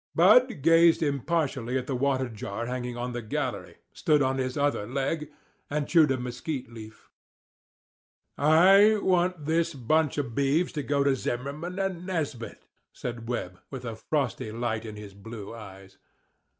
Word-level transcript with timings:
Bud 0.15 0.63
gazed 0.63 1.03
impartially 1.03 1.77
at 1.77 1.85
the 1.85 1.95
water 1.95 2.27
jar 2.27 2.65
hanging 2.65 2.97
on 2.97 3.13
the 3.13 3.21
gallery, 3.21 3.77
stood 3.93 4.23
on 4.23 4.39
his 4.39 4.57
other 4.57 4.87
leg, 4.87 5.31
and 5.69 5.87
chewed 5.87 6.09
a 6.09 6.17
mesquite 6.17 6.73
leaf. 6.73 7.11
"I 8.35 8.97
want 8.97 9.45
this 9.45 9.75
bunch 9.75 10.17
of 10.17 10.33
beeves 10.33 10.71
to 10.71 10.81
go 10.81 11.03
to 11.03 11.15
Zimmerman 11.15 11.77
and 11.77 12.03
Nesbit," 12.07 12.65
said 12.91 13.29
Webb, 13.29 13.59
with 13.69 13.85
a 13.85 13.95
frosty 13.95 14.51
light 14.51 14.85
in 14.87 14.95
his 14.95 15.13
blue 15.13 15.53
eyes. 15.53 15.99